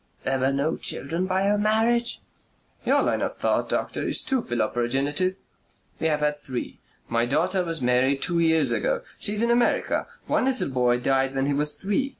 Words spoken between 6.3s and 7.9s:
three. My daughter was